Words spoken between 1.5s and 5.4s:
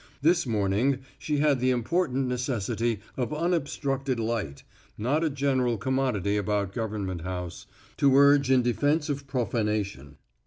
the important necessity of unobstructed light not a